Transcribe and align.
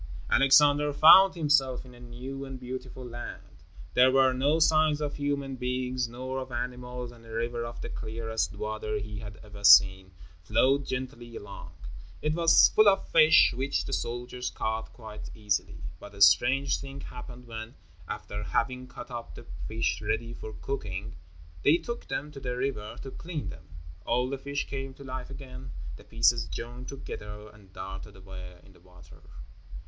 Alexander 0.31 0.91
found 0.91 1.35
himself 1.35 1.85
in 1.85 1.93
a 1.93 1.99
new 1.99 2.43
and 2.43 2.59
beautiful 2.59 3.05
land. 3.05 3.61
There 3.93 4.11
were 4.11 4.33
no 4.33 4.57
signs 4.57 4.99
of 4.99 5.13
human 5.13 5.57
beings, 5.57 6.07
nor 6.07 6.39
of 6.39 6.51
animals, 6.51 7.11
and 7.11 7.23
a 7.23 7.29
river 7.29 7.63
of 7.65 7.81
the 7.81 7.89
clearest 7.89 8.55
water 8.55 8.97
he 8.97 9.19
had 9.19 9.37
ever 9.43 9.63
seen, 9.63 10.09
flowed 10.41 10.87
gently 10.87 11.35
along. 11.35 11.73
It 12.19 12.33
was 12.33 12.69
full 12.73 12.89
of 12.89 13.09
fish 13.09 13.53
which 13.53 13.85
the 13.85 13.93
soldiers 13.93 14.49
caught 14.49 14.91
quite 14.91 15.29
easily. 15.35 15.83
But 15.99 16.15
a 16.15 16.21
strange 16.23 16.79
thing 16.79 17.01
happened 17.01 17.45
when, 17.45 17.75
after 18.07 18.41
having 18.41 18.87
cut 18.87 19.11
up 19.11 19.35
the 19.35 19.45
fish 19.67 20.01
ready 20.01 20.33
for 20.33 20.51
cooking, 20.53 21.13
they 21.61 21.77
took 21.77 22.07
them 22.07 22.31
to 22.31 22.39
the 22.39 22.57
river 22.57 22.97
to 23.03 23.11
clean 23.11 23.49
them. 23.49 23.67
All 24.03 24.31
the 24.31 24.39
fish 24.39 24.65
came 24.65 24.95
to 24.95 25.03
life 25.03 25.29
again; 25.29 25.69
the 25.95 26.03
pieces 26.03 26.47
joined 26.47 26.87
together 26.87 27.49
and 27.53 27.71
darted 27.71 28.15
away 28.15 28.57
in 28.63 28.73
the 28.73 28.79
water. 28.79 29.21